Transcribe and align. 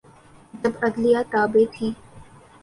جب 0.61 0.73
عدلیہ 0.85 1.21
تابع 1.31 1.63
تھی۔ 1.73 1.87